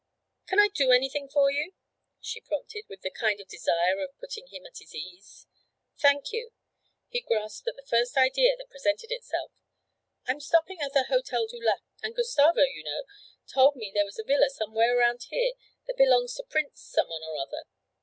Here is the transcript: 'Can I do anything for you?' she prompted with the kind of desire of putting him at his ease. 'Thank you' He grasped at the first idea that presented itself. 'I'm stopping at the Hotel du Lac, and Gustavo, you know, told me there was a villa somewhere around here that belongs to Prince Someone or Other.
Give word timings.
'Can 0.47 0.59
I 0.59 0.69
do 0.69 0.89
anything 0.91 1.29
for 1.31 1.51
you?' 1.51 1.73
she 2.19 2.41
prompted 2.41 2.85
with 2.89 3.01
the 3.01 3.11
kind 3.11 3.39
of 3.39 3.47
desire 3.47 3.99
of 3.99 4.17
putting 4.19 4.47
him 4.47 4.65
at 4.65 4.79
his 4.79 4.95
ease. 4.95 5.45
'Thank 5.99 6.31
you' 6.31 6.53
He 7.11 7.21
grasped 7.21 7.67
at 7.67 7.75
the 7.75 7.85
first 7.87 8.17
idea 8.17 8.57
that 8.57 8.71
presented 8.71 9.11
itself. 9.11 9.51
'I'm 10.27 10.39
stopping 10.39 10.81
at 10.81 10.93
the 10.93 11.03
Hotel 11.03 11.45
du 11.45 11.59
Lac, 11.63 11.83
and 12.01 12.15
Gustavo, 12.15 12.63
you 12.63 12.83
know, 12.83 13.03
told 13.45 13.75
me 13.75 13.91
there 13.93 14.03
was 14.03 14.17
a 14.17 14.23
villa 14.23 14.49
somewhere 14.49 14.97
around 14.97 15.21
here 15.29 15.53
that 15.85 15.97
belongs 15.97 16.33
to 16.33 16.45
Prince 16.49 16.81
Someone 16.81 17.21
or 17.21 17.37
Other. 17.37 17.67